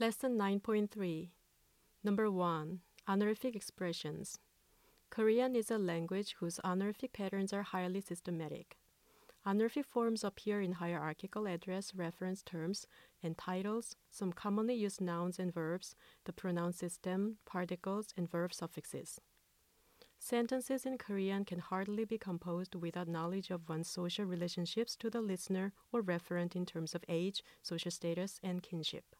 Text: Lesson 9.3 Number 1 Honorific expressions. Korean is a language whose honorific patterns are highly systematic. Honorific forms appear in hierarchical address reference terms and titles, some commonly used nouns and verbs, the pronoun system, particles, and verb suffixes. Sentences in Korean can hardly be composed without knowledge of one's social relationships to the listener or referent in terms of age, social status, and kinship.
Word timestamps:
Lesson 0.00 0.36
9.3 0.36 1.28
Number 2.02 2.28
1 2.28 2.80
Honorific 3.06 3.54
expressions. 3.54 4.40
Korean 5.08 5.54
is 5.54 5.70
a 5.70 5.78
language 5.78 6.34
whose 6.40 6.58
honorific 6.64 7.12
patterns 7.12 7.52
are 7.52 7.62
highly 7.62 8.00
systematic. 8.00 8.76
Honorific 9.46 9.86
forms 9.86 10.24
appear 10.24 10.60
in 10.60 10.72
hierarchical 10.72 11.46
address 11.46 11.94
reference 11.94 12.42
terms 12.42 12.88
and 13.22 13.38
titles, 13.38 13.94
some 14.10 14.32
commonly 14.32 14.74
used 14.74 15.00
nouns 15.00 15.38
and 15.38 15.54
verbs, 15.54 15.94
the 16.24 16.32
pronoun 16.32 16.72
system, 16.72 17.36
particles, 17.46 18.12
and 18.16 18.28
verb 18.28 18.52
suffixes. 18.52 19.20
Sentences 20.18 20.84
in 20.84 20.98
Korean 20.98 21.44
can 21.44 21.60
hardly 21.60 22.04
be 22.04 22.18
composed 22.18 22.74
without 22.74 23.06
knowledge 23.06 23.50
of 23.50 23.68
one's 23.68 23.88
social 23.88 24.24
relationships 24.24 24.96
to 24.96 25.08
the 25.08 25.20
listener 25.20 25.72
or 25.92 26.02
referent 26.02 26.56
in 26.56 26.66
terms 26.66 26.96
of 26.96 27.04
age, 27.08 27.44
social 27.62 27.92
status, 27.92 28.40
and 28.42 28.60
kinship. 28.60 29.14